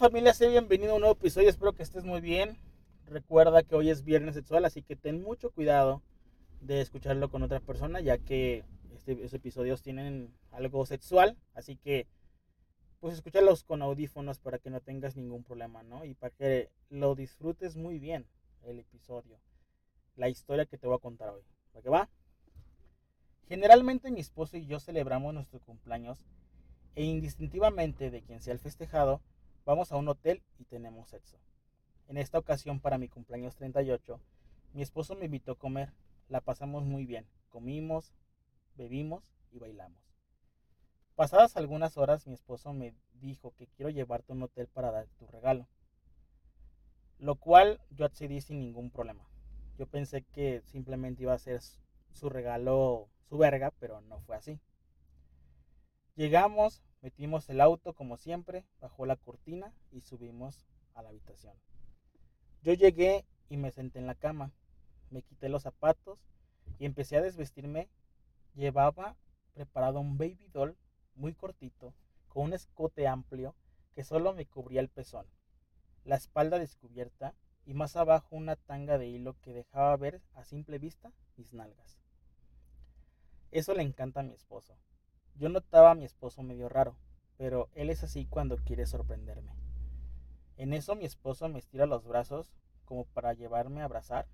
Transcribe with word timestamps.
familia? 0.00 0.32
Sé 0.32 0.48
bienvenido 0.48 0.92
a 0.92 0.94
un 0.94 1.02
nuevo 1.02 1.12
episodio, 1.12 1.50
espero 1.50 1.74
que 1.74 1.82
estés 1.82 2.04
muy 2.04 2.22
bien. 2.22 2.56
Recuerda 3.04 3.62
que 3.62 3.74
hoy 3.74 3.90
es 3.90 4.02
viernes 4.02 4.34
sexual, 4.34 4.64
así 4.64 4.80
que 4.80 4.96
ten 4.96 5.22
mucho 5.22 5.50
cuidado 5.50 6.00
de 6.62 6.80
escucharlo 6.80 7.28
con 7.28 7.42
otra 7.42 7.60
persona, 7.60 8.00
ya 8.00 8.16
que 8.16 8.64
este, 8.94 9.12
estos 9.12 9.34
episodios 9.34 9.82
tienen 9.82 10.32
algo 10.52 10.86
sexual, 10.86 11.36
así 11.52 11.76
que 11.76 12.06
pues 13.00 13.12
escúchalos 13.12 13.62
con 13.62 13.82
audífonos 13.82 14.38
para 14.38 14.58
que 14.58 14.70
no 14.70 14.80
tengas 14.80 15.16
ningún 15.16 15.44
problema, 15.44 15.82
¿no? 15.82 16.06
Y 16.06 16.14
para 16.14 16.34
que 16.34 16.70
lo 16.88 17.14
disfrutes 17.14 17.76
muy 17.76 17.98
bien 17.98 18.24
el 18.62 18.78
episodio, 18.78 19.38
la 20.16 20.30
historia 20.30 20.64
que 20.64 20.78
te 20.78 20.86
voy 20.86 20.96
a 20.96 21.00
contar 21.00 21.28
hoy. 21.28 21.42
¿Para 21.74 21.82
qué 21.82 21.90
va? 21.90 22.08
Generalmente 23.48 24.10
mi 24.10 24.20
esposo 24.20 24.56
y 24.56 24.64
yo 24.64 24.80
celebramos 24.80 25.34
nuestro 25.34 25.60
cumpleaños 25.60 26.24
e 26.94 27.04
indistintivamente 27.04 28.10
de 28.10 28.22
quien 28.22 28.40
sea 28.40 28.54
el 28.54 28.60
festejado, 28.60 29.20
vamos 29.64 29.92
a 29.92 29.96
un 29.96 30.08
hotel 30.08 30.42
y 30.58 30.64
tenemos 30.64 31.08
sexo. 31.08 31.38
En 32.08 32.16
esta 32.16 32.38
ocasión 32.38 32.80
para 32.80 32.98
mi 32.98 33.08
cumpleaños 33.08 33.56
38, 33.56 34.20
mi 34.72 34.82
esposo 34.82 35.14
me 35.14 35.26
invitó 35.26 35.52
a 35.52 35.58
comer, 35.58 35.92
la 36.28 36.40
pasamos 36.40 36.84
muy 36.84 37.06
bien, 37.06 37.26
comimos, 37.48 38.12
bebimos 38.76 39.22
y 39.52 39.58
bailamos. 39.58 40.00
Pasadas 41.14 41.56
algunas 41.56 41.98
horas 41.98 42.26
mi 42.26 42.32
esposo 42.32 42.72
me 42.72 42.94
dijo 43.20 43.52
que 43.56 43.66
quiero 43.66 43.90
llevarte 43.90 44.32
a 44.32 44.36
un 44.36 44.42
hotel 44.42 44.68
para 44.68 44.90
dar 44.90 45.06
tu 45.18 45.26
regalo. 45.26 45.68
Lo 47.18 47.34
cual 47.34 47.80
yo 47.90 48.06
accedí 48.06 48.40
sin 48.40 48.58
ningún 48.58 48.90
problema. 48.90 49.28
Yo 49.76 49.86
pensé 49.86 50.22
que 50.22 50.62
simplemente 50.62 51.22
iba 51.22 51.34
a 51.34 51.38
ser 51.38 51.60
su 52.12 52.30
regalo, 52.30 53.08
su 53.28 53.36
verga, 53.36 53.72
pero 53.78 54.00
no 54.00 54.20
fue 54.20 54.36
así. 54.36 54.58
Llegamos, 56.16 56.82
metimos 57.02 57.48
el 57.48 57.60
auto 57.60 57.94
como 57.94 58.16
siempre, 58.16 58.64
bajó 58.80 59.06
la 59.06 59.16
cortina 59.16 59.72
y 59.90 60.00
subimos 60.00 60.66
a 60.94 61.02
la 61.02 61.10
habitación. 61.10 61.54
Yo 62.62 62.72
llegué 62.74 63.24
y 63.48 63.56
me 63.56 63.70
senté 63.70 63.98
en 63.98 64.06
la 64.06 64.14
cama, 64.14 64.52
me 65.10 65.22
quité 65.22 65.48
los 65.48 65.62
zapatos 65.62 66.20
y 66.78 66.84
empecé 66.84 67.16
a 67.16 67.22
desvestirme. 67.22 67.88
Llevaba 68.54 69.16
preparado 69.54 70.00
un 70.00 70.18
baby 70.18 70.48
doll 70.52 70.76
muy 71.14 71.34
cortito, 71.34 71.94
con 72.28 72.44
un 72.44 72.52
escote 72.52 73.06
amplio 73.06 73.54
que 73.94 74.04
solo 74.04 74.32
me 74.32 74.46
cubría 74.46 74.80
el 74.80 74.88
pezón, 74.88 75.26
la 76.04 76.16
espalda 76.16 76.58
descubierta 76.58 77.34
y 77.66 77.74
más 77.74 77.96
abajo 77.96 78.36
una 78.36 78.56
tanga 78.56 78.98
de 78.98 79.08
hilo 79.08 79.36
que 79.42 79.52
dejaba 79.52 79.96
ver 79.96 80.20
a 80.34 80.44
simple 80.44 80.78
vista 80.78 81.12
mis 81.36 81.52
nalgas. 81.52 82.00
Eso 83.50 83.74
le 83.74 83.82
encanta 83.82 84.20
a 84.20 84.22
mi 84.22 84.32
esposo. 84.32 84.76
Yo 85.36 85.48
notaba 85.48 85.92
a 85.92 85.94
mi 85.94 86.04
esposo 86.04 86.42
medio 86.42 86.68
raro, 86.68 86.96
pero 87.36 87.68
él 87.74 87.90
es 87.90 88.02
así 88.02 88.26
cuando 88.26 88.58
quiere 88.58 88.86
sorprenderme. 88.86 89.54
En 90.56 90.74
eso 90.74 90.94
mi 90.94 91.06
esposo 91.06 91.48
me 91.48 91.58
estira 91.58 91.86
los 91.86 92.04
brazos 92.04 92.52
como 92.84 93.06
para 93.06 93.32
llevarme 93.32 93.80
a 93.80 93.84
abrazar. 93.84 94.26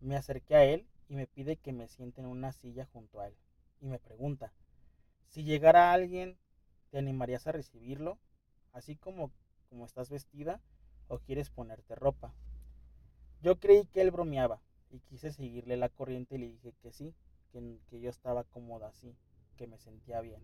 Me 0.00 0.16
acerqué 0.16 0.54
a 0.54 0.64
él 0.64 0.86
y 1.08 1.16
me 1.16 1.26
pide 1.26 1.56
que 1.56 1.72
me 1.72 1.88
siente 1.88 2.20
en 2.20 2.26
una 2.28 2.52
silla 2.52 2.86
junto 2.92 3.20
a 3.20 3.28
él. 3.28 3.36
Y 3.80 3.86
me 3.88 3.98
pregunta, 3.98 4.52
si 5.28 5.42
llegara 5.42 5.92
alguien, 5.92 6.38
¿te 6.90 6.98
animarías 6.98 7.46
a 7.46 7.52
recibirlo? 7.52 8.18
Así 8.72 8.96
como, 8.96 9.32
como 9.68 9.86
estás 9.86 10.08
vestida 10.08 10.60
o 11.08 11.18
quieres 11.18 11.50
ponerte 11.50 11.94
ropa. 11.94 12.32
Yo 13.42 13.58
creí 13.58 13.86
que 13.86 14.00
él 14.02 14.10
bromeaba 14.10 14.60
y 14.90 15.00
quise 15.00 15.32
seguirle 15.32 15.76
la 15.76 15.88
corriente 15.88 16.36
y 16.36 16.38
le 16.38 16.48
dije 16.48 16.74
que 16.80 16.92
sí, 16.92 17.14
que, 17.50 17.80
que 17.88 18.00
yo 18.00 18.10
estaba 18.10 18.44
cómoda 18.44 18.88
así, 18.88 19.16
que 19.56 19.66
me 19.66 19.78
sentía 19.78 20.20
bien. 20.20 20.40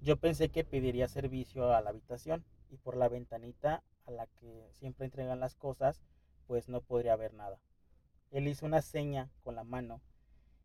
Yo 0.00 0.18
pensé 0.18 0.50
que 0.50 0.64
pediría 0.64 1.08
servicio 1.08 1.72
a 1.74 1.80
la 1.80 1.90
habitación 1.90 2.44
y 2.70 2.76
por 2.76 2.96
la 2.96 3.08
ventanita 3.08 3.82
a 4.06 4.10
la 4.10 4.26
que 4.26 4.68
siempre 4.72 5.06
entregan 5.06 5.40
las 5.40 5.54
cosas, 5.54 6.02
pues 6.46 6.68
no 6.68 6.80
podría 6.80 7.16
ver 7.16 7.34
nada. 7.34 7.58
Él 8.30 8.48
hizo 8.48 8.66
una 8.66 8.82
seña 8.82 9.30
con 9.42 9.54
la 9.54 9.64
mano 9.64 10.00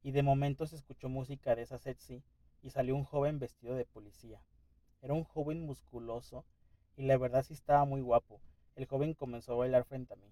y 0.04 0.12
de 0.12 0.24
momento 0.24 0.66
se 0.66 0.76
escuchó 0.76 1.10
música 1.10 1.56
de 1.56 1.64
esa 1.64 1.78
sexy 1.78 2.24
y 2.62 2.70
salió 2.72 2.96
un 2.96 3.04
joven 3.04 3.40
vestido 3.40 3.76
de 3.76 3.86
policía. 3.86 4.42
Era 5.02 5.14
un 5.14 5.24
joven 5.24 5.66
musculoso 5.66 6.46
y 6.96 7.04
la 7.04 7.18
verdad 7.18 7.44
sí 7.44 7.54
estaba 7.54 7.86
muy 7.86 8.02
guapo. 8.02 8.42
El 8.76 8.86
joven 8.86 9.14
comenzó 9.14 9.54
a 9.54 9.58
bailar 9.58 9.86
frente 9.86 10.14
a 10.14 10.18
mí, 10.18 10.32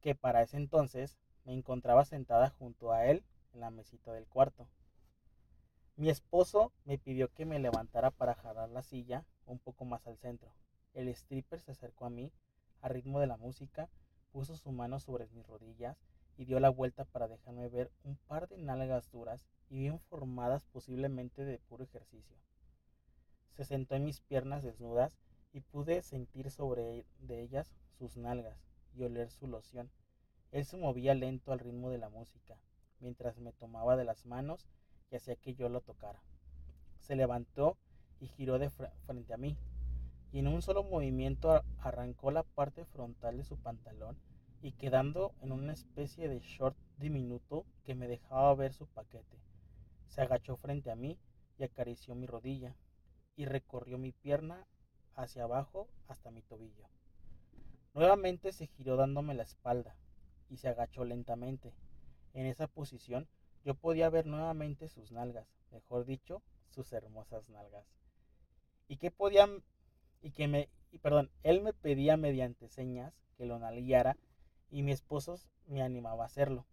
que 0.00 0.14
para 0.14 0.42
ese 0.42 0.56
entonces 0.56 1.18
me 1.44 1.52
encontraba 1.52 2.04
sentada 2.04 2.50
junto 2.50 2.92
a 2.92 3.06
él 3.06 3.24
en 3.52 3.60
la 3.60 3.70
mesita 3.70 4.12
del 4.12 4.26
cuarto. 4.26 4.68
Mi 5.96 6.10
esposo 6.10 6.72
me 6.84 6.98
pidió 6.98 7.32
que 7.32 7.46
me 7.46 7.60
levantara 7.60 8.10
para 8.10 8.34
jalar 8.34 8.68
la 8.68 8.82
silla 8.82 9.24
un 9.46 9.60
poco 9.60 9.84
más 9.84 10.04
al 10.08 10.18
centro. 10.18 10.52
El 10.92 11.06
stripper 11.06 11.60
se 11.60 11.70
acercó 11.70 12.06
a 12.06 12.10
mí 12.10 12.32
a 12.80 12.88
ritmo 12.88 13.20
de 13.20 13.28
la 13.28 13.36
música, 13.36 13.88
puso 14.32 14.56
su 14.56 14.72
mano 14.72 14.98
sobre 14.98 15.28
mis 15.28 15.46
rodillas 15.46 15.96
y 16.36 16.46
dio 16.46 16.58
la 16.58 16.68
vuelta 16.68 17.04
para 17.04 17.28
dejarme 17.28 17.68
ver 17.68 17.92
un 18.02 18.16
par 18.26 18.48
de 18.48 18.58
nalgas 18.58 19.08
duras 19.12 19.46
y 19.70 19.78
bien 19.78 20.00
formadas 20.00 20.64
posiblemente 20.64 21.44
de 21.44 21.58
puro 21.60 21.84
ejercicio. 21.84 22.36
Se 23.52 23.64
sentó 23.64 23.94
en 23.94 24.04
mis 24.04 24.20
piernas 24.20 24.64
desnudas 24.64 25.16
y 25.52 25.60
pude 25.60 26.02
sentir 26.02 26.50
sobre 26.50 27.06
de 27.20 27.40
ellas 27.40 27.72
sus 27.98 28.16
nalgas 28.16 28.58
y 28.96 29.04
oler 29.04 29.30
su 29.30 29.46
loción. 29.46 29.92
Él 30.50 30.64
se 30.64 30.76
movía 30.76 31.14
lento 31.14 31.52
al 31.52 31.60
ritmo 31.60 31.90
de 31.90 31.98
la 31.98 32.08
música, 32.08 32.58
mientras 32.98 33.38
me 33.38 33.52
tomaba 33.52 33.96
de 33.96 34.04
las 34.04 34.26
manos 34.26 34.66
y 35.10 35.16
hacía 35.16 35.36
que 35.36 35.54
yo 35.54 35.68
lo 35.68 35.80
tocara. 35.80 36.22
Se 37.00 37.16
levantó 37.16 37.76
y 38.20 38.26
giró 38.26 38.58
de 38.58 38.70
frente 38.70 39.34
a 39.34 39.36
mí, 39.36 39.56
y 40.32 40.40
en 40.40 40.48
un 40.48 40.62
solo 40.62 40.82
movimiento 40.82 41.62
arrancó 41.78 42.30
la 42.30 42.42
parte 42.42 42.84
frontal 42.84 43.36
de 43.36 43.44
su 43.44 43.56
pantalón 43.56 44.18
y 44.62 44.72
quedando 44.72 45.34
en 45.42 45.52
una 45.52 45.72
especie 45.72 46.28
de 46.28 46.40
short 46.40 46.76
diminuto 46.96 47.66
que 47.84 47.94
me 47.94 48.08
dejaba 48.08 48.54
ver 48.54 48.72
su 48.72 48.86
paquete. 48.86 49.38
Se 50.08 50.22
agachó 50.22 50.56
frente 50.56 50.90
a 50.90 50.96
mí 50.96 51.18
y 51.58 51.64
acarició 51.64 52.14
mi 52.14 52.26
rodilla 52.26 52.74
y 53.36 53.44
recorrió 53.44 53.98
mi 53.98 54.12
pierna 54.12 54.66
hacia 55.14 55.44
abajo 55.44 55.88
hasta 56.08 56.30
mi 56.30 56.42
tobillo. 56.42 56.88
Nuevamente 57.92 58.52
se 58.52 58.66
giró 58.66 58.96
dándome 58.96 59.34
la 59.34 59.44
espalda 59.44 59.94
y 60.48 60.56
se 60.56 60.68
agachó 60.68 61.04
lentamente. 61.04 61.72
En 62.32 62.46
esa 62.46 62.66
posición 62.66 63.28
yo 63.64 63.74
podía 63.74 64.10
ver 64.10 64.26
nuevamente 64.26 64.88
sus 64.88 65.10
nalgas, 65.10 65.48
mejor 65.70 66.04
dicho, 66.04 66.42
sus 66.68 66.92
hermosas 66.92 67.48
nalgas. 67.48 67.86
Y 68.88 68.98
que 68.98 69.10
podían 69.10 69.62
y 70.20 70.30
que 70.32 70.48
me 70.48 70.68
y 70.92 70.98
perdón, 70.98 71.30
él 71.42 71.60
me 71.60 71.72
pedía 71.72 72.16
mediante 72.16 72.68
señas 72.68 73.14
que 73.36 73.46
lo 73.46 73.58
nalgueara 73.58 74.16
y 74.70 74.82
mi 74.82 74.92
esposo 74.92 75.40
me 75.66 75.82
animaba 75.82 76.22
a 76.22 76.26
hacerlo, 76.26 76.66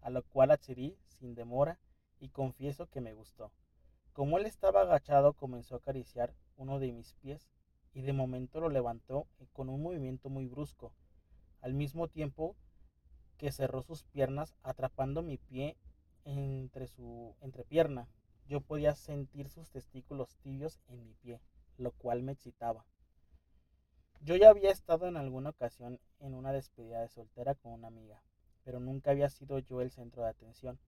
a 0.00 0.08
lo 0.08 0.22
cual 0.22 0.50
accedí 0.50 0.96
sin 1.06 1.34
demora 1.34 1.78
y 2.18 2.30
confieso 2.30 2.86
que 2.86 3.00
me 3.00 3.12
gustó. 3.12 3.52
Como 4.12 4.38
él 4.38 4.46
estaba 4.46 4.80
agachado, 4.82 5.34
comenzó 5.34 5.74
a 5.74 5.78
acariciar 5.78 6.32
uno 6.56 6.78
de 6.78 6.92
mis 6.92 7.12
pies 7.14 7.50
y 7.92 8.00
de 8.02 8.12
momento 8.14 8.60
lo 8.60 8.70
levantó 8.70 9.26
con 9.52 9.68
un 9.68 9.82
movimiento 9.82 10.30
muy 10.30 10.46
brusco, 10.46 10.92
al 11.60 11.74
mismo 11.74 12.08
tiempo 12.08 12.56
que 13.36 13.52
cerró 13.52 13.82
sus 13.82 14.04
piernas 14.04 14.54
atrapando 14.62 15.22
mi 15.22 15.36
pie 15.36 15.76
entre 16.26 16.86
su 16.88 17.34
entrepierna. 17.40 18.08
Yo 18.46 18.60
podía 18.60 18.94
sentir 18.94 19.48
sus 19.48 19.70
testículos 19.70 20.36
tibios 20.36 20.80
en 20.88 21.04
mi 21.04 21.14
pie, 21.14 21.40
lo 21.78 21.92
cual 21.92 22.22
me 22.22 22.32
excitaba. 22.32 22.84
Yo 24.20 24.36
ya 24.36 24.50
había 24.50 24.70
estado 24.70 25.06
en 25.08 25.16
alguna 25.16 25.50
ocasión 25.50 26.00
en 26.20 26.34
una 26.34 26.52
despedida 26.52 27.00
de 27.00 27.08
soltera 27.08 27.54
con 27.54 27.72
una 27.72 27.88
amiga, 27.88 28.22
pero 28.64 28.80
nunca 28.80 29.12
había 29.12 29.30
sido 29.30 29.58
yo 29.58 29.80
el 29.80 29.90
centro 29.90 30.22
de 30.22 30.30
atención, 30.30 30.78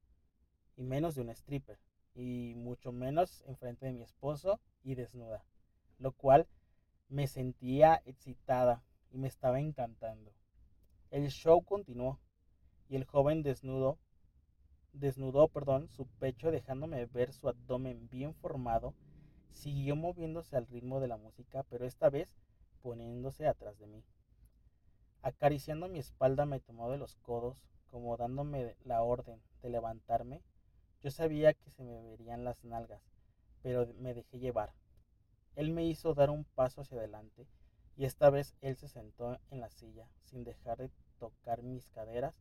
y 0.76 0.82
menos 0.82 1.15
de 1.15 1.22
un 1.22 1.31
stripper, 1.31 1.78
y 2.15 2.55
mucho 2.56 2.91
menos 2.91 3.43
enfrente 3.47 3.87
de 3.87 3.93
mi 3.93 4.03
esposo 4.03 4.60
y 4.82 4.94
desnuda, 4.94 5.44
lo 5.99 6.12
cual 6.12 6.49
me 7.09 7.26
sentía 7.26 8.03
excitada 8.05 8.82
y 9.11 9.19
me 9.19 9.29
estaba 9.29 9.61
encantando. 9.61 10.32
El 11.11 11.29
show 11.29 11.62
continuó 11.62 12.19
y 12.88 12.96
el 12.96 13.05
joven 13.05 13.43
desnudo 13.43 13.99
desnudó, 14.99 15.49
perdón, 15.49 15.89
su 15.89 16.06
pecho 16.06 16.50
dejándome 16.50 17.06
ver 17.06 17.33
su 17.33 17.49
abdomen 17.49 18.09
bien 18.11 18.35
formado, 18.35 18.95
siguió 19.50 19.97
moviéndose 19.97 20.56
al 20.56 20.67
ritmo 20.67 21.00
de 21.00 21.09
la 21.09 21.17
música, 21.17 21.65
pero 21.65 21.87
esta 21.87 22.11
vez 22.11 22.37
poniéndose 22.83 23.47
atrás 23.47 23.79
de 23.79 23.87
mí. 23.87 24.05
Acariciando 25.23 25.89
mi 25.89 25.99
espalda 25.99 26.47
me 26.47 26.61
tomó 26.61 26.91
de 26.91 26.99
los 26.99 27.17
codos, 27.17 27.62
como 27.91 28.17
dándome 28.17 28.77
la 28.85 29.03
orden 29.03 29.41
de 29.62 29.71
levantarme. 29.71 30.43
Yo 31.01 31.11
sabía 31.11 31.55
que 31.55 31.71
se 31.71 31.83
me 31.83 32.03
verían 32.03 32.44
las 32.44 32.65
nalgas, 32.65 33.03
pero 33.62 33.87
me 33.99 34.15
dejé 34.15 34.39
llevar. 34.39 34.75
Él 35.56 35.71
me 35.71 35.85
hizo 35.85 36.15
dar 36.15 36.31
un 36.31 36.44
paso 36.44 36.83
hacia 36.83 36.99
adelante 36.99 37.47
y 37.97 38.05
esta 38.05 38.31
vez 38.31 38.55
él 38.61 38.77
se 38.77 38.89
sentó 38.89 39.39
en 39.51 39.61
la 39.61 39.71
silla 39.71 40.09
sin 40.23 40.44
dejar 40.44 40.79
de 40.79 40.91
tocar 41.19 41.62
mis 41.62 41.91
caderas 41.91 42.35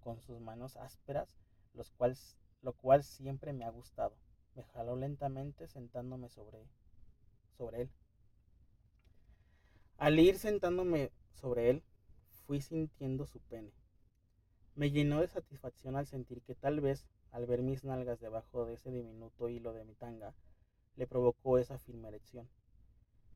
con 0.00 0.20
sus 0.20 0.40
manos 0.40 0.76
ásperas, 0.76 1.36
los 1.74 1.90
cuales, 1.90 2.36
lo 2.62 2.72
cual 2.72 3.04
siempre 3.04 3.52
me 3.52 3.64
ha 3.64 3.70
gustado. 3.70 4.16
Me 4.54 4.62
jaló 4.62 4.96
lentamente 4.96 5.66
sentándome 5.66 6.28
sobre, 6.28 6.58
sobre 7.56 7.82
él. 7.82 7.90
Al 9.98 10.18
ir 10.18 10.38
sentándome 10.38 11.10
sobre 11.34 11.70
él, 11.70 11.82
fui 12.46 12.60
sintiendo 12.60 13.26
su 13.26 13.40
pene. 13.40 13.72
Me 14.74 14.90
llenó 14.90 15.20
de 15.20 15.28
satisfacción 15.28 15.96
al 15.96 16.06
sentir 16.06 16.42
que 16.42 16.54
tal 16.54 16.80
vez, 16.80 17.06
al 17.30 17.46
ver 17.46 17.62
mis 17.62 17.84
nalgas 17.84 18.20
debajo 18.20 18.66
de 18.66 18.74
ese 18.74 18.90
diminuto 18.90 19.48
hilo 19.48 19.72
de 19.72 19.84
mi 19.84 19.94
tanga, 19.94 20.34
le 20.96 21.06
provocó 21.06 21.58
esa 21.58 21.78
firme 21.78 22.08
erección. 22.08 22.48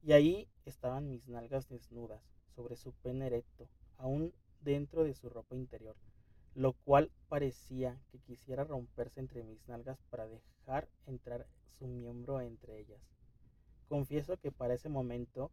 Y 0.03 0.13
ahí 0.13 0.49
estaban 0.65 1.09
mis 1.09 1.27
nalgas 1.29 1.69
desnudas, 1.69 2.23
sobre 2.55 2.77
su 2.77 2.93
pene 2.93 3.27
erecto, 3.27 3.69
aún 3.97 4.33
dentro 4.61 5.05
de 5.05 5.15
su 5.15 5.29
ropa 5.29 5.55
interior, 5.55 5.97
lo 6.55 6.73
cual 6.73 7.11
parecía 7.29 8.01
que 8.11 8.19
quisiera 8.19 8.65
romperse 8.65 9.21
entre 9.21 9.43
mis 9.45 9.67
nalgas 9.69 9.99
para 10.11 10.27
dejar 10.27 10.89
entrar 11.07 11.47
su 11.79 11.87
miembro 11.87 12.41
entre 12.41 12.81
ellas. 12.81 13.01
Confieso 13.89 14.37
que 14.37 14.53
para 14.53 14.75
ese 14.75 14.89
momento 14.89 15.51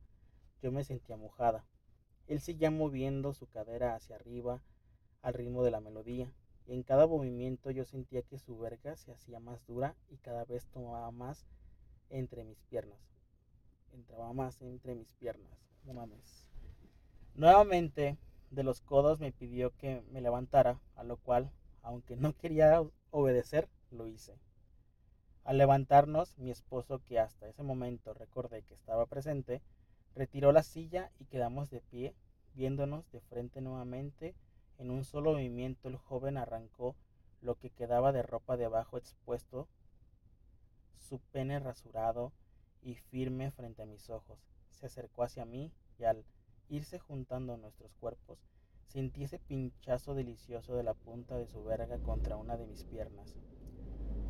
yo 0.61 0.71
me 0.71 0.83
sentía 0.83 1.15
mojada. 1.15 1.65
Él 2.27 2.41
seguía 2.41 2.71
moviendo 2.71 3.33
su 3.33 3.47
cadera 3.47 3.95
hacia 3.95 4.15
arriba 4.15 4.61
al 5.21 5.33
ritmo 5.33 5.63
de 5.63 5.71
la 5.71 5.79
melodía, 5.79 6.31
y 6.67 6.73
en 6.73 6.83
cada 6.83 7.07
movimiento 7.07 7.71
yo 7.71 7.85
sentía 7.85 8.23
que 8.23 8.39
su 8.39 8.57
verga 8.57 8.95
se 8.95 9.11
hacía 9.11 9.39
más 9.39 9.65
dura 9.67 9.95
y 10.09 10.17
cada 10.17 10.45
vez 10.45 10.65
tomaba 10.67 11.11
más 11.11 11.45
entre 12.09 12.43
mis 12.43 12.61
piernas. 12.63 12.99
Entraba 13.93 14.33
más 14.33 14.61
entre 14.61 14.95
mis 14.95 15.11
piernas. 15.13 15.57
No 15.83 15.93
mames. 15.93 16.49
Nuevamente, 17.35 18.17
de 18.55 18.63
los 18.63 18.81
codos 18.81 19.19
me 19.19 19.31
pidió 19.31 19.75
que 19.75 20.01
me 20.11 20.21
levantara, 20.21 20.79
a 20.95 21.03
lo 21.03 21.17
cual, 21.17 21.51
aunque 21.81 22.15
no 22.15 22.33
quería 22.33 22.81
obedecer, 23.11 23.69
lo 23.91 24.07
hice. 24.07 24.39
Al 25.43 25.57
levantarnos, 25.57 26.37
mi 26.39 26.49
esposo, 26.49 27.03
que 27.05 27.19
hasta 27.19 27.47
ese 27.47 27.61
momento 27.61 28.13
recordé 28.13 28.63
que 28.63 28.73
estaba 28.73 29.05
presente, 29.05 29.61
retiró 30.15 30.51
la 30.51 30.63
silla 30.63 31.11
y 31.19 31.25
quedamos 31.25 31.69
de 31.69 31.81
pie, 31.81 32.15
viéndonos 32.55 33.11
de 33.11 33.21
frente 33.21 33.61
nuevamente. 33.61 34.33
En 34.77 34.89
un 34.89 35.03
solo 35.03 35.33
movimiento 35.33 35.87
el 35.87 35.97
joven 35.97 36.37
arrancó 36.37 36.95
lo 37.41 37.55
que 37.55 37.69
quedaba 37.69 38.11
de 38.11 38.23
ropa 38.23 38.57
debajo 38.57 38.97
expuesto, 38.97 39.67
su 40.97 41.19
pene 41.19 41.59
rasurado 41.59 42.31
y 42.81 42.95
firme 42.95 43.51
frente 43.51 43.83
a 43.83 43.85
mis 43.85 44.09
ojos. 44.09 44.39
Se 44.71 44.87
acercó 44.87 45.23
hacia 45.23 45.45
mí 45.45 45.71
y 45.99 46.05
al 46.05 46.25
irse 46.69 46.99
juntando 46.99 47.57
nuestros 47.57 47.93
cuerpos, 47.95 48.39
sentí 48.87 49.23
ese 49.23 49.39
pinchazo 49.39 50.13
delicioso 50.13 50.75
de 50.75 50.83
la 50.83 50.93
punta 50.93 51.37
de 51.37 51.47
su 51.47 51.63
verga 51.63 51.97
contra 51.99 52.37
una 52.37 52.57
de 52.57 52.65
mis 52.65 52.83
piernas. 52.83 53.35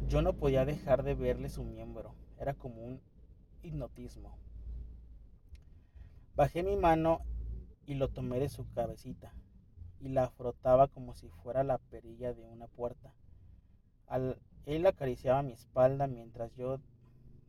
Yo 0.07 0.21
no 0.21 0.33
podía 0.33 0.65
dejar 0.65 1.03
de 1.03 1.15
verle 1.15 1.49
su 1.49 1.63
miembro, 1.63 2.15
era 2.37 2.53
como 2.53 2.83
un 2.83 3.01
hipnotismo. 3.63 4.37
Bajé 6.35 6.63
mi 6.63 6.75
mano 6.75 7.21
y 7.85 7.95
lo 7.95 8.09
tomé 8.09 8.39
de 8.39 8.49
su 8.49 8.69
cabecita 8.71 9.33
y 9.99 10.09
la 10.09 10.29
frotaba 10.29 10.87
como 10.87 11.13
si 11.13 11.29
fuera 11.29 11.63
la 11.63 11.77
perilla 11.77 12.33
de 12.33 12.43
una 12.43 12.67
puerta. 12.67 13.13
Él 14.65 14.85
acariciaba 14.85 15.41
mi 15.41 15.53
espalda 15.53 16.07
mientras 16.07 16.53
yo 16.55 16.79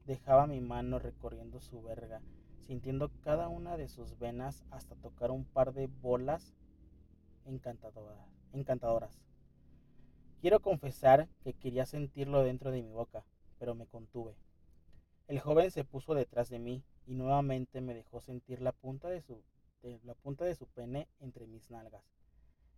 dejaba 0.06 0.46
mi 0.46 0.60
mano 0.60 0.98
recorriendo 0.98 1.60
su 1.60 1.82
verga 1.82 2.22
sintiendo 2.66 3.10
cada 3.22 3.48
una 3.48 3.76
de 3.76 3.88
sus 3.88 4.18
venas 4.18 4.64
hasta 4.70 4.96
tocar 4.96 5.30
un 5.30 5.44
par 5.44 5.72
de 5.72 5.86
bolas 5.86 6.54
encantadoras. 7.44 9.20
Quiero 10.40 10.60
confesar 10.60 11.28
que 11.42 11.54
quería 11.54 11.86
sentirlo 11.86 12.42
dentro 12.42 12.72
de 12.72 12.82
mi 12.82 12.90
boca, 12.90 13.24
pero 13.58 13.74
me 13.74 13.86
contuve. 13.86 14.34
El 15.28 15.38
joven 15.38 15.70
se 15.70 15.84
puso 15.84 16.14
detrás 16.14 16.48
de 16.50 16.58
mí 16.58 16.82
y 17.06 17.14
nuevamente 17.14 17.80
me 17.80 17.94
dejó 17.94 18.20
sentir 18.20 18.60
la 18.60 18.72
punta 18.72 19.08
de 19.08 19.22
su, 19.22 19.42
la 20.04 20.14
punta 20.14 20.44
de 20.44 20.54
su 20.54 20.66
pene 20.66 21.08
entre 21.20 21.46
mis 21.46 21.70
nalgas. 21.70 22.04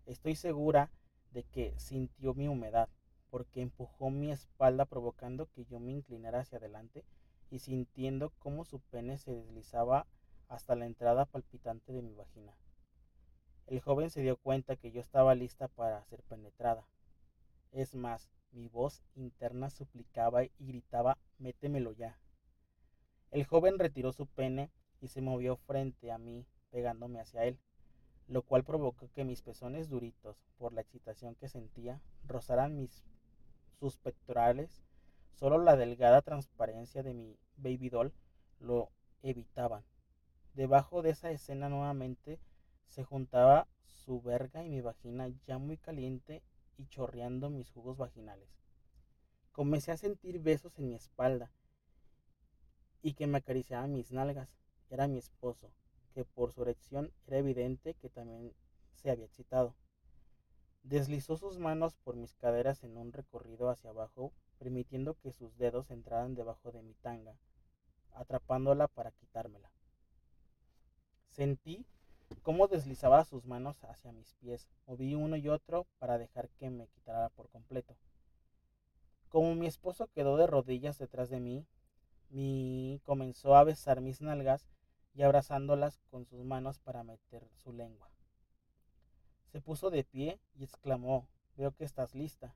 Estoy 0.06 0.34
segura 0.34 0.90
de 1.32 1.44
que 1.44 1.78
sintió 1.78 2.34
mi 2.34 2.48
humedad, 2.48 2.88
porque 3.30 3.60
empujó 3.60 4.10
mi 4.10 4.30
espalda 4.30 4.84
provocando 4.84 5.48
que 5.54 5.64
yo 5.64 5.80
me 5.80 5.92
inclinara 5.92 6.40
hacia 6.40 6.58
adelante 6.58 7.04
y 7.50 7.60
sintiendo 7.60 8.30
cómo 8.38 8.64
su 8.64 8.80
pene 8.80 9.18
se 9.18 9.34
deslizaba 9.34 10.06
hasta 10.48 10.74
la 10.74 10.86
entrada 10.86 11.26
palpitante 11.26 11.92
de 11.92 12.02
mi 12.02 12.14
vagina. 12.14 12.56
El 13.66 13.80
joven 13.80 14.10
se 14.10 14.22
dio 14.22 14.36
cuenta 14.36 14.76
que 14.76 14.90
yo 14.90 15.00
estaba 15.00 15.34
lista 15.34 15.68
para 15.68 16.02
ser 16.04 16.22
penetrada. 16.22 16.88
Es 17.70 17.94
más, 17.94 18.30
mi 18.52 18.68
voz 18.68 19.02
interna 19.14 19.68
suplicaba 19.68 20.44
y 20.44 20.52
gritaba, 20.58 21.18
métemelo 21.38 21.92
ya. 21.92 22.18
El 23.30 23.44
joven 23.44 23.78
retiró 23.78 24.12
su 24.12 24.26
pene 24.26 24.70
y 25.00 25.08
se 25.08 25.20
movió 25.20 25.56
frente 25.56 26.10
a 26.10 26.18
mí, 26.18 26.46
pegándome 26.70 27.20
hacia 27.20 27.44
él, 27.44 27.58
lo 28.26 28.42
cual 28.42 28.64
provocó 28.64 29.10
que 29.12 29.24
mis 29.24 29.42
pezones 29.42 29.88
duritos, 29.88 30.42
por 30.56 30.72
la 30.72 30.80
excitación 30.80 31.34
que 31.34 31.48
sentía, 31.48 32.00
rozaran 32.26 32.74
mis 32.76 33.04
sus 33.78 33.96
pectorales 33.96 34.82
Solo 35.38 35.58
la 35.58 35.76
delgada 35.76 36.20
transparencia 36.20 37.04
de 37.04 37.14
mi 37.14 37.38
baby 37.58 37.90
doll 37.90 38.12
lo 38.58 38.90
evitaban. 39.22 39.84
Debajo 40.54 41.00
de 41.00 41.10
esa 41.10 41.30
escena 41.30 41.68
nuevamente 41.68 42.40
se 42.88 43.04
juntaba 43.04 43.68
su 43.84 44.20
verga 44.20 44.64
y 44.64 44.68
mi 44.68 44.80
vagina 44.80 45.28
ya 45.46 45.58
muy 45.58 45.76
caliente 45.76 46.42
y 46.76 46.88
chorreando 46.88 47.50
mis 47.50 47.70
jugos 47.70 47.96
vaginales. 47.96 48.48
Comencé 49.52 49.92
a 49.92 49.96
sentir 49.96 50.40
besos 50.40 50.76
en 50.76 50.88
mi 50.88 50.96
espalda 50.96 51.52
y 53.00 53.14
que 53.14 53.28
me 53.28 53.38
acariciaban 53.38 53.92
mis 53.92 54.10
nalgas. 54.10 54.48
Era 54.90 55.06
mi 55.06 55.18
esposo, 55.18 55.70
que 56.14 56.24
por 56.24 56.50
su 56.50 56.62
erección 56.62 57.12
era 57.28 57.38
evidente 57.38 57.94
que 57.94 58.08
también 58.08 58.52
se 58.96 59.12
había 59.12 59.26
excitado. 59.26 59.76
Deslizó 60.82 61.36
sus 61.36 61.58
manos 61.58 61.94
por 61.94 62.16
mis 62.16 62.34
caderas 62.34 62.82
en 62.82 62.96
un 62.96 63.12
recorrido 63.12 63.70
hacia 63.70 63.90
abajo 63.90 64.32
permitiendo 64.58 65.14
que 65.14 65.32
sus 65.32 65.56
dedos 65.56 65.90
entraran 65.90 66.34
debajo 66.34 66.72
de 66.72 66.82
mi 66.82 66.94
tanga, 66.94 67.36
atrapándola 68.12 68.88
para 68.88 69.12
quitármela. 69.12 69.70
Sentí 71.28 71.86
cómo 72.42 72.68
deslizaba 72.68 73.24
sus 73.24 73.44
manos 73.46 73.82
hacia 73.84 74.12
mis 74.12 74.34
pies, 74.34 74.68
moví 74.86 75.14
uno 75.14 75.36
y 75.36 75.48
otro 75.48 75.86
para 75.98 76.18
dejar 76.18 76.48
que 76.50 76.70
me 76.70 76.88
quitara 76.88 77.28
por 77.30 77.48
completo. 77.48 77.96
Como 79.28 79.54
mi 79.54 79.66
esposo 79.66 80.08
quedó 80.08 80.36
de 80.36 80.46
rodillas 80.46 80.98
detrás 80.98 81.28
de 81.30 81.40
mí, 81.40 81.66
mi 82.30 83.00
comenzó 83.04 83.54
a 83.54 83.64
besar 83.64 84.00
mis 84.00 84.20
nalgas 84.20 84.68
y 85.14 85.22
abrazándolas 85.22 86.00
con 86.10 86.26
sus 86.26 86.44
manos 86.44 86.78
para 86.78 87.02
meter 87.02 87.48
su 87.54 87.72
lengua. 87.72 88.10
Se 89.46 89.60
puso 89.60 89.90
de 89.90 90.04
pie 90.04 90.40
y 90.54 90.64
exclamó, 90.64 91.26
veo 91.56 91.72
que 91.72 91.84
estás 91.84 92.14
lista. 92.14 92.54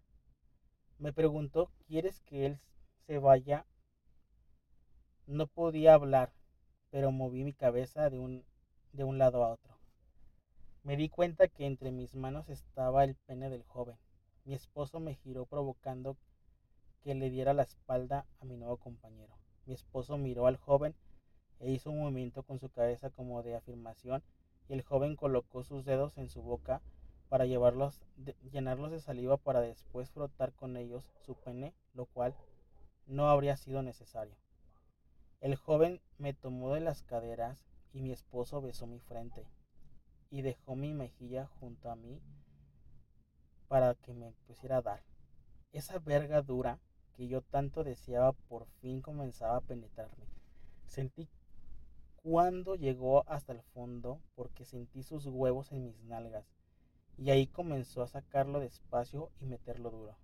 Me 1.02 1.12
preguntó, 1.12 1.68
¿quieres 1.88 2.20
que 2.20 2.46
él 2.46 2.60
se 3.08 3.18
vaya? 3.18 3.66
No 5.26 5.48
podía 5.48 5.94
hablar, 5.94 6.32
pero 6.90 7.10
moví 7.10 7.42
mi 7.42 7.52
cabeza 7.52 8.08
de 8.08 8.20
un, 8.20 8.44
de 8.92 9.02
un 9.02 9.18
lado 9.18 9.42
a 9.42 9.50
otro. 9.50 9.76
Me 10.84 10.96
di 10.96 11.08
cuenta 11.08 11.48
que 11.48 11.66
entre 11.66 11.90
mis 11.90 12.14
manos 12.14 12.48
estaba 12.48 13.02
el 13.02 13.16
pene 13.26 13.50
del 13.50 13.64
joven. 13.64 13.96
Mi 14.44 14.54
esposo 14.54 15.00
me 15.00 15.16
giró 15.16 15.44
provocando 15.44 16.16
que 17.02 17.16
le 17.16 17.30
diera 17.30 17.52
la 17.52 17.64
espalda 17.64 18.24
a 18.38 18.44
mi 18.44 18.56
nuevo 18.56 18.76
compañero. 18.76 19.34
Mi 19.66 19.74
esposo 19.74 20.18
miró 20.18 20.46
al 20.46 20.56
joven 20.56 20.94
e 21.58 21.72
hizo 21.72 21.90
un 21.90 21.98
movimiento 21.98 22.44
con 22.44 22.60
su 22.60 22.68
cabeza 22.68 23.10
como 23.10 23.42
de 23.42 23.56
afirmación 23.56 24.22
y 24.68 24.74
el 24.74 24.82
joven 24.82 25.16
colocó 25.16 25.64
sus 25.64 25.84
dedos 25.84 26.16
en 26.16 26.30
su 26.30 26.42
boca 26.42 26.80
para 27.32 27.46
llevarlos, 27.46 28.02
llenarlos 28.52 28.90
de 28.90 29.00
saliva 29.00 29.38
para 29.38 29.62
después 29.62 30.10
frotar 30.10 30.52
con 30.52 30.76
ellos 30.76 31.10
su 31.24 31.34
pene, 31.34 31.72
lo 31.94 32.04
cual 32.04 32.36
no 33.06 33.30
habría 33.30 33.56
sido 33.56 33.82
necesario. 33.82 34.36
El 35.40 35.56
joven 35.56 36.02
me 36.18 36.34
tomó 36.34 36.74
de 36.74 36.82
las 36.82 37.02
caderas 37.02 37.58
y 37.94 38.02
mi 38.02 38.12
esposo 38.12 38.60
besó 38.60 38.86
mi 38.86 38.98
frente 38.98 39.46
y 40.28 40.42
dejó 40.42 40.76
mi 40.76 40.92
mejilla 40.92 41.46
junto 41.58 41.90
a 41.90 41.96
mí 41.96 42.20
para 43.66 43.94
que 43.94 44.12
me 44.12 44.32
pusiera 44.46 44.76
a 44.76 44.82
dar. 44.82 45.02
Esa 45.72 46.00
verga 46.00 46.42
dura 46.42 46.80
que 47.14 47.28
yo 47.28 47.40
tanto 47.40 47.82
deseaba 47.82 48.34
por 48.34 48.66
fin 48.82 49.00
comenzaba 49.00 49.56
a 49.56 49.62
penetrarme. 49.62 50.26
Sentí 50.86 51.30
cuando 52.16 52.74
llegó 52.74 53.26
hasta 53.26 53.54
el 53.54 53.62
fondo 53.62 54.20
porque 54.34 54.66
sentí 54.66 55.02
sus 55.02 55.24
huevos 55.24 55.72
en 55.72 55.82
mis 55.82 55.98
nalgas 56.02 56.44
y 57.18 57.30
ahí 57.30 57.46
comenzó 57.46 58.02
a 58.02 58.08
sacarlo 58.08 58.60
despacio 58.60 59.30
y 59.40 59.46
meterlo 59.46 59.90
duro. 59.90 60.16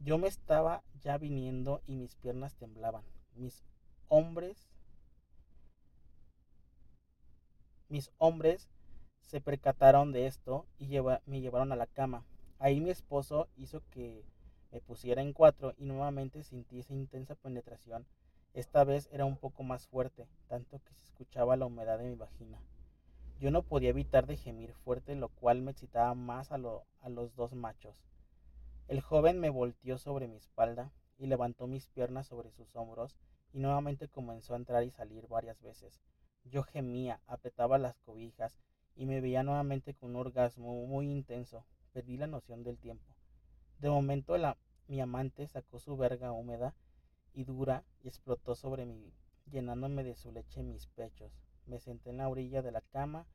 Yo 0.00 0.16
me 0.18 0.28
estaba 0.28 0.82
ya 1.00 1.18
viniendo 1.18 1.82
y 1.86 1.96
mis 1.96 2.14
piernas 2.16 2.54
temblaban. 2.54 3.04
Mis 3.34 3.64
hombres 4.08 4.70
mis 7.90 8.12
hombres 8.18 8.70
se 9.20 9.40
percataron 9.40 10.12
de 10.12 10.26
esto 10.26 10.66
y 10.78 10.86
me 11.26 11.40
llevaron 11.40 11.72
a 11.72 11.76
la 11.76 11.86
cama. 11.86 12.24
Ahí 12.58 12.80
mi 12.80 12.90
esposo 12.90 13.48
hizo 13.56 13.82
que 13.90 14.24
me 14.70 14.80
pusiera 14.80 15.22
en 15.22 15.32
cuatro 15.32 15.74
y 15.76 15.84
nuevamente 15.84 16.44
sentí 16.44 16.78
esa 16.78 16.94
intensa 16.94 17.34
penetración 17.34 18.06
Esta 18.54 18.84
vez 18.84 19.08
era 19.12 19.24
un 19.24 19.36
poco 19.36 19.62
más 19.64 19.86
fuerte, 19.86 20.28
tanto 20.48 20.80
que 20.84 20.94
se 20.94 21.04
escuchaba 21.04 21.56
la 21.56 21.66
humedad 21.66 21.98
de 21.98 22.08
mi 22.08 22.14
vagina. 22.14 22.60
Yo 23.40 23.50
no 23.50 23.62
podía 23.62 23.88
evitar 23.88 24.26
de 24.26 24.36
gemir 24.36 24.74
fuerte, 24.74 25.14
lo 25.16 25.30
cual 25.30 25.62
me 25.62 25.70
excitaba 25.70 26.14
más 26.14 26.52
a, 26.52 26.58
los 26.58 27.34
dos 27.36 27.54
machos. 27.54 28.04
El 28.86 29.00
joven 29.00 29.40
me 29.40 29.48
volteó 29.48 29.96
sobre 29.96 30.28
mi 30.28 30.36
espalda 30.36 30.92
y 31.16 31.26
levantó 31.26 31.66
mis 31.66 31.88
piernas 31.88 32.26
sobre 32.26 32.50
sus 32.50 32.76
hombros 32.76 33.16
y 33.54 33.60
nuevamente 33.60 34.08
comenzó 34.08 34.52
a 34.52 34.58
entrar 34.58 34.84
y 34.84 34.90
salir 34.90 35.26
varias 35.26 35.58
veces. 35.62 36.02
Yo 36.44 36.64
gemía, 36.64 37.22
apretaba 37.26 37.78
las 37.78 37.96
cobijas 38.00 38.58
y 38.94 39.06
me 39.06 39.22
veía 39.22 39.42
nuevamente 39.42 39.94
con 39.94 40.10
un 40.10 40.16
orgasmo 40.16 40.84
muy 40.86 41.10
intenso. 41.10 41.64
Perdí 41.94 42.18
la 42.18 42.26
noción 42.26 42.62
del 42.62 42.76
tiempo. 42.76 43.16
De 43.78 43.88
momento 43.88 44.34
mi 44.86 45.00
amante 45.00 45.46
sacó 45.46 45.78
su 45.78 45.96
verga 45.96 46.30
húmeda 46.30 46.74
y 47.32 47.44
dura 47.44 47.84
y 48.02 48.08
explotó 48.08 48.54
sobre 48.54 48.84
mí, 48.84 49.14
llenándome 49.50 50.04
de 50.04 50.14
su 50.14 50.30
leche 50.30 50.62
mis 50.62 50.88
pechos. 50.88 51.32
Me 51.70 51.78
senté 51.78 52.10
en 52.10 52.16
la 52.16 52.28
orilla 52.28 52.62
de 52.62 52.72
la 52.72 52.80
cama 52.80 53.28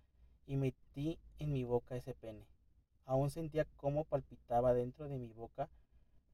y 0.46 0.58
metí 0.58 1.18
en 1.39 1.54
mi 1.54 1.63
boca 1.63 1.96
ese 1.96 2.13
pene. 2.13 2.46
Aún 3.06 3.30
sentía 3.30 3.63
cómo 3.77 4.04
palpitaba 4.04 4.74
dentro 4.74 5.08
de 5.08 5.18
mi 5.18 5.32
boca. 5.32 5.70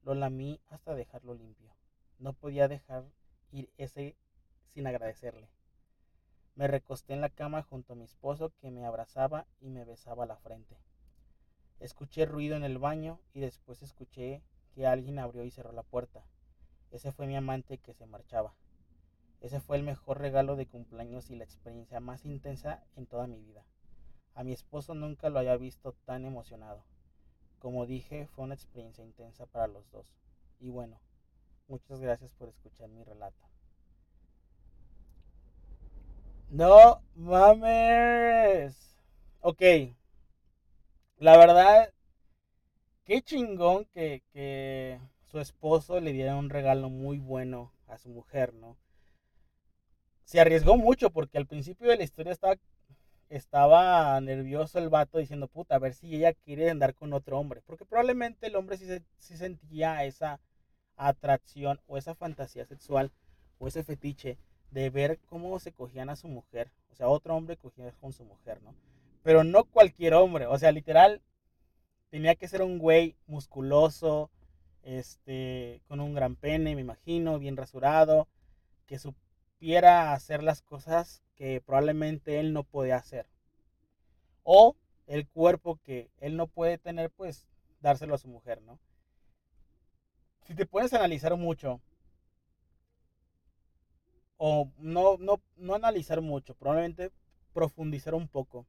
Lo 0.02 0.16
lamí 0.16 0.60
hasta 0.66 0.96
dejarlo 0.96 1.34
limpio. 1.34 1.70
No 2.18 2.32
podía 2.32 2.66
dejar 2.66 3.04
ir 3.52 3.70
ese 3.76 4.16
sin 4.66 4.88
agradecerle. 4.88 5.48
Me 6.56 6.66
recosté 6.66 7.12
en 7.12 7.20
la 7.20 7.30
cama 7.30 7.62
junto 7.62 7.92
a 7.92 7.96
mi 7.96 8.02
esposo 8.02 8.50
que 8.60 8.72
me 8.72 8.84
abrazaba 8.84 9.46
y 9.60 9.70
me 9.70 9.84
besaba 9.84 10.26
la 10.26 10.38
frente. 10.38 10.76
Escuché 11.78 12.26
ruido 12.26 12.56
en 12.56 12.64
el 12.64 12.78
baño 12.78 13.20
y 13.32 13.38
después 13.38 13.80
escuché 13.80 14.42
que 14.74 14.88
alguien 14.88 15.20
abrió 15.20 15.44
y 15.44 15.52
cerró 15.52 15.70
la 15.70 15.84
puerta. 15.84 16.26
Ese 16.90 17.12
fue 17.12 17.28
mi 17.28 17.36
amante 17.36 17.78
que 17.78 17.94
se 17.94 18.06
marchaba. 18.06 18.56
Ese 19.42 19.58
fue 19.58 19.76
el 19.76 19.82
mejor 19.82 20.20
regalo 20.20 20.54
de 20.54 20.68
cumpleaños 20.68 21.28
y 21.28 21.34
la 21.34 21.42
experiencia 21.42 21.98
más 21.98 22.24
intensa 22.24 22.84
en 22.94 23.06
toda 23.06 23.26
mi 23.26 23.40
vida. 23.40 23.64
A 24.36 24.44
mi 24.44 24.52
esposo 24.52 24.94
nunca 24.94 25.30
lo 25.30 25.40
había 25.40 25.56
visto 25.56 25.94
tan 26.04 26.24
emocionado. 26.24 26.84
Como 27.58 27.84
dije, 27.84 28.28
fue 28.28 28.44
una 28.44 28.54
experiencia 28.54 29.02
intensa 29.04 29.46
para 29.46 29.66
los 29.66 29.90
dos. 29.90 30.06
Y 30.60 30.70
bueno, 30.70 31.00
muchas 31.66 32.00
gracias 32.00 32.32
por 32.34 32.50
escuchar 32.50 32.88
mi 32.90 33.02
relato. 33.02 33.44
No 36.48 37.02
mames. 37.16 38.96
Ok. 39.40 39.62
La 41.16 41.36
verdad, 41.36 41.92
qué 43.02 43.22
chingón 43.22 43.86
que, 43.86 44.22
que 44.32 45.00
su 45.24 45.40
esposo 45.40 45.98
le 45.98 46.12
diera 46.12 46.36
un 46.36 46.48
regalo 46.48 46.90
muy 46.90 47.18
bueno 47.18 47.72
a 47.88 47.98
su 47.98 48.08
mujer, 48.08 48.54
¿no? 48.54 48.76
Se 50.32 50.40
arriesgó 50.40 50.78
mucho 50.78 51.10
porque 51.10 51.36
al 51.36 51.46
principio 51.46 51.90
de 51.90 51.98
la 51.98 52.04
historia 52.04 52.32
estaba, 52.32 52.56
estaba 53.28 54.18
nervioso 54.22 54.78
el 54.78 54.88
vato 54.88 55.18
diciendo, 55.18 55.46
puta, 55.46 55.74
a 55.74 55.78
ver 55.78 55.92
si 55.92 56.16
ella 56.16 56.32
quiere 56.32 56.70
andar 56.70 56.94
con 56.94 57.12
otro 57.12 57.38
hombre. 57.38 57.60
Porque 57.66 57.84
probablemente 57.84 58.46
el 58.46 58.56
hombre 58.56 58.78
sí, 58.78 58.86
sí 59.18 59.36
sentía 59.36 60.02
esa 60.06 60.40
atracción 60.96 61.82
o 61.86 61.98
esa 61.98 62.14
fantasía 62.14 62.64
sexual 62.64 63.12
o 63.58 63.68
ese 63.68 63.84
fetiche 63.84 64.38
de 64.70 64.88
ver 64.88 65.18
cómo 65.26 65.58
se 65.58 65.70
cogían 65.70 66.08
a 66.08 66.16
su 66.16 66.28
mujer. 66.28 66.72
O 66.90 66.94
sea, 66.94 67.08
otro 67.08 67.36
hombre 67.36 67.58
cogía 67.58 67.92
con 68.00 68.14
su 68.14 68.24
mujer, 68.24 68.62
¿no? 68.62 68.74
Pero 69.22 69.44
no 69.44 69.64
cualquier 69.64 70.14
hombre. 70.14 70.46
O 70.46 70.56
sea, 70.56 70.72
literal, 70.72 71.20
tenía 72.08 72.36
que 72.36 72.48
ser 72.48 72.62
un 72.62 72.78
güey 72.78 73.16
musculoso, 73.26 74.30
este, 74.82 75.82
con 75.88 76.00
un 76.00 76.14
gran 76.14 76.36
pene, 76.36 76.74
me 76.74 76.80
imagino, 76.80 77.38
bien 77.38 77.58
rasurado, 77.58 78.28
que 78.86 78.98
supiera 79.62 80.12
hacer 80.12 80.42
las 80.42 80.60
cosas 80.60 81.22
que 81.36 81.60
probablemente 81.60 82.40
él 82.40 82.52
no 82.52 82.64
puede 82.64 82.92
hacer. 82.92 83.28
O 84.42 84.74
el 85.06 85.28
cuerpo 85.28 85.78
que 85.84 86.10
él 86.18 86.36
no 86.36 86.48
puede 86.48 86.78
tener, 86.78 87.10
pues 87.10 87.46
dárselo 87.80 88.16
a 88.16 88.18
su 88.18 88.26
mujer, 88.26 88.60
¿no? 88.62 88.80
Si 90.48 90.56
te 90.56 90.66
puedes 90.66 90.92
analizar 90.94 91.36
mucho, 91.36 91.80
o 94.36 94.68
no, 94.78 95.16
no, 95.18 95.40
no 95.54 95.74
analizar 95.76 96.20
mucho, 96.22 96.56
probablemente 96.56 97.12
profundizar 97.52 98.16
un 98.16 98.26
poco 98.26 98.66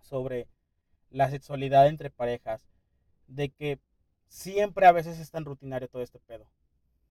sobre 0.00 0.46
la 1.10 1.28
sexualidad 1.28 1.88
entre 1.88 2.08
parejas, 2.08 2.60
de 3.26 3.48
que 3.48 3.80
siempre 4.28 4.86
a 4.86 4.92
veces 4.92 5.18
es 5.18 5.32
tan 5.32 5.44
rutinario 5.44 5.88
todo 5.88 6.02
este 6.02 6.20
pedo. 6.20 6.48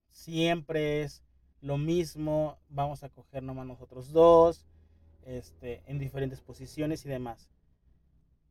Siempre 0.08 1.02
es 1.02 1.22
lo 1.60 1.78
mismo, 1.78 2.58
vamos 2.68 3.02
a 3.02 3.08
coger 3.08 3.42
nomás 3.42 3.66
nosotros 3.66 4.12
dos, 4.12 4.66
este, 5.24 5.82
en 5.86 5.98
diferentes 5.98 6.40
posiciones 6.40 7.04
y 7.04 7.08
demás. 7.08 7.50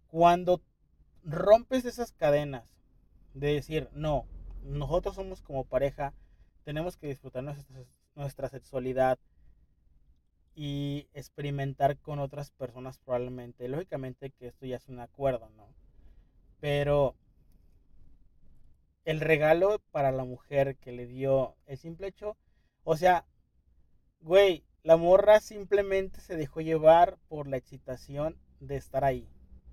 Cuando 0.08 0.62
rompes 1.24 1.86
esas 1.86 2.12
cadenas 2.12 2.76
de 3.34 3.54
decir, 3.54 3.90
no, 3.94 4.26
nosotros 4.64 5.16
somos 5.16 5.42
como 5.42 5.64
pareja, 5.64 6.14
tenemos 6.64 6.98
que 6.98 7.08
disfrutar 7.08 7.44
nuestra, 7.44 7.84
nuestra 8.16 8.50
sexualidad 8.50 9.18
y 10.56 11.08
experimentar 11.14 11.98
con 11.98 12.20
otras 12.20 12.52
personas 12.52 12.98
probablemente. 12.98 13.68
Lógicamente 13.68 14.32
que 14.32 14.48
esto 14.48 14.66
ya 14.66 14.78
es 14.78 14.88
un 14.90 15.00
acuerdo, 15.00 15.50
¿no? 15.56 15.68
Pero 16.60 17.16
el 19.06 19.22
regalo 19.22 19.80
para 19.92 20.12
la 20.12 20.26
mujer 20.26 20.76
que 20.78 20.92
le 20.92 21.06
dio 21.06 21.56
el 21.68 21.78
simple 21.78 22.08
hecho, 22.08 22.36
o 22.90 22.96
sea, 22.96 23.26
güey, 24.22 24.64
la 24.84 24.96
morra 24.96 25.42
simplemente 25.42 26.22
se 26.22 26.38
dejó 26.38 26.62
llevar 26.62 27.18
por 27.28 27.48
la 27.48 27.58
excitación 27.58 28.38
de 28.62 28.78
estar 28.78 29.04
ahí. 29.04 29.28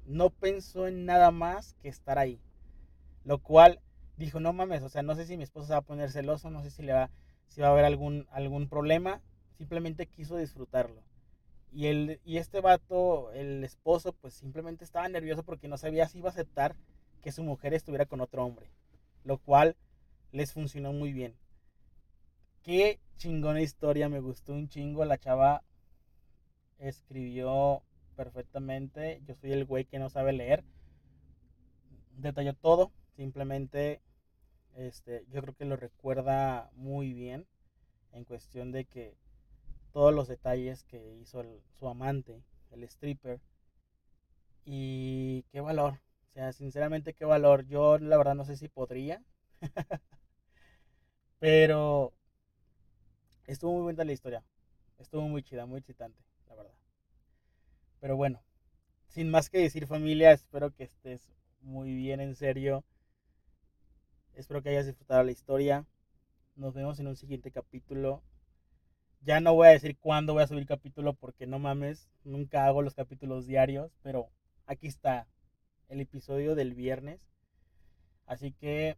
No 0.04 0.30
pensó 0.30 0.88
en 0.88 1.04
nada 1.04 1.30
más 1.30 1.74
que 1.74 1.88
estar 1.88 2.18
ahí. 2.18 2.40
Lo 3.22 3.38
cual 3.38 3.80
dijo, 4.16 4.40
no 4.40 4.52
mames, 4.52 4.82
o 4.82 4.88
sea, 4.88 5.02
no 5.02 5.14
sé 5.14 5.26
si 5.26 5.36
mi 5.36 5.44
esposo 5.44 5.66
se 5.66 5.74
va 5.74 5.78
a 5.78 5.82
poner 5.82 6.10
celoso, 6.10 6.50
no 6.50 6.62
sé 6.62 6.70
si 6.70 6.82
le 6.82 6.92
va, 6.92 7.10
si 7.46 7.60
va 7.60 7.68
a 7.68 7.70
haber 7.70 7.84
algún, 7.84 8.26
algún 8.30 8.68
problema. 8.68 9.22
Simplemente 9.58 10.06
quiso 10.06 10.36
disfrutarlo. 10.36 11.02
Y, 11.70 11.86
el, 11.86 12.20
y 12.24 12.38
este 12.38 12.60
vato, 12.60 13.30
el 13.32 13.62
esposo, 13.62 14.12
pues 14.12 14.34
simplemente 14.34 14.84
estaba 14.84 15.08
nervioso 15.08 15.44
porque 15.44 15.68
no 15.68 15.78
sabía 15.78 16.08
si 16.08 16.18
iba 16.18 16.30
a 16.30 16.32
aceptar 16.32 16.74
que 17.22 17.30
su 17.30 17.44
mujer 17.44 17.74
estuviera 17.74 18.06
con 18.06 18.20
otro 18.20 18.44
hombre 18.44 18.70
lo 19.24 19.38
cual 19.38 19.76
les 20.32 20.52
funcionó 20.52 20.92
muy 20.92 21.12
bien. 21.12 21.34
Qué 22.64 22.98
chingona 23.18 23.60
historia, 23.60 24.08
me 24.08 24.18
gustó 24.18 24.54
un 24.54 24.68
chingo. 24.68 25.04
La 25.04 25.18
chava 25.18 25.62
escribió 26.78 27.82
perfectamente. 28.16 29.20
Yo 29.26 29.34
soy 29.34 29.52
el 29.52 29.66
güey 29.66 29.84
que 29.84 29.98
no 29.98 30.08
sabe 30.08 30.32
leer. 30.32 30.64
Detalló 32.16 32.54
todo, 32.54 32.90
simplemente 33.16 34.00
este, 34.76 35.26
yo 35.30 35.42
creo 35.42 35.54
que 35.54 35.66
lo 35.66 35.76
recuerda 35.76 36.70
muy 36.74 37.12
bien 37.12 37.46
en 38.12 38.24
cuestión 38.24 38.72
de 38.72 38.86
que 38.86 39.14
todos 39.92 40.14
los 40.14 40.28
detalles 40.28 40.84
que 40.84 41.16
hizo 41.16 41.44
su 41.78 41.88
amante, 41.88 42.42
el 42.70 42.84
stripper, 42.84 43.40
y 44.64 45.42
qué 45.52 45.60
valor, 45.60 45.94
o 46.30 46.32
sea, 46.32 46.52
sinceramente, 46.52 47.14
qué 47.14 47.24
valor. 47.24 47.66
Yo 47.66 47.98
la 47.98 48.16
verdad 48.16 48.34
no 48.34 48.44
sé 48.44 48.56
si 48.56 48.68
podría. 48.68 49.22
Pero 51.38 52.12
estuvo 53.46 53.72
muy 53.72 53.82
buena 53.82 54.04
la 54.04 54.12
historia. 54.12 54.44
Estuvo 54.98 55.22
muy 55.22 55.42
chida, 55.42 55.66
muy 55.66 55.78
excitante, 55.78 56.18
la 56.48 56.54
verdad. 56.54 56.74
Pero 58.00 58.16
bueno, 58.16 58.42
sin 59.08 59.30
más 59.30 59.50
que 59.50 59.58
decir 59.58 59.86
familia, 59.86 60.32
espero 60.32 60.70
que 60.70 60.84
estés 60.84 61.32
muy 61.60 61.94
bien 61.94 62.20
en 62.20 62.34
serio. 62.34 62.84
Espero 64.34 64.62
que 64.62 64.70
hayas 64.70 64.86
disfrutado 64.86 65.22
la 65.22 65.32
historia. 65.32 65.86
Nos 66.56 66.74
vemos 66.74 66.98
en 67.00 67.06
un 67.06 67.16
siguiente 67.16 67.50
capítulo. 67.50 68.22
Ya 69.20 69.40
no 69.40 69.54
voy 69.54 69.68
a 69.68 69.70
decir 69.70 69.96
cuándo 69.98 70.34
voy 70.34 70.42
a 70.42 70.46
subir 70.46 70.66
capítulo 70.66 71.14
porque 71.14 71.46
no 71.46 71.58
mames, 71.58 72.08
nunca 72.24 72.66
hago 72.66 72.82
los 72.82 72.94
capítulos 72.94 73.46
diarios, 73.46 73.92
pero 74.02 74.28
aquí 74.66 74.86
está 74.86 75.26
el 75.88 76.00
episodio 76.00 76.54
del 76.54 76.74
viernes. 76.74 77.26
Así 78.26 78.52
que, 78.52 78.96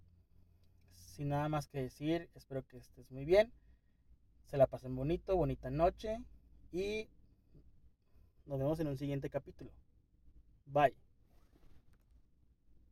sin 0.94 1.28
nada 1.28 1.48
más 1.48 1.68
que 1.68 1.82
decir, 1.82 2.28
espero 2.34 2.64
que 2.66 2.78
estés 2.78 3.10
muy 3.10 3.24
bien. 3.24 3.52
Se 4.46 4.56
la 4.56 4.66
pasen 4.66 4.94
bonito, 4.94 5.36
bonita 5.36 5.70
noche 5.70 6.18
y 6.72 7.08
nos 8.46 8.58
vemos 8.58 8.78
en 8.80 8.88
un 8.88 8.96
siguiente 8.96 9.28
capítulo. 9.28 9.70
Bye. 10.66 11.05